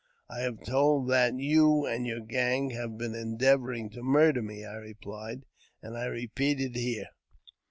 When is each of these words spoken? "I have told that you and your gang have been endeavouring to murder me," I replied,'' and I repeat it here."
"I 0.35 0.39
have 0.39 0.63
told 0.63 1.11
that 1.11 1.37
you 1.37 1.85
and 1.85 2.07
your 2.07 2.21
gang 2.21 2.71
have 2.71 2.97
been 2.97 3.13
endeavouring 3.13 3.91
to 3.91 4.01
murder 4.01 4.41
me," 4.41 4.65
I 4.65 4.73
replied,'' 4.77 5.43
and 5.83 5.95
I 5.95 6.05
repeat 6.05 6.59
it 6.59 6.75
here." 6.75 7.09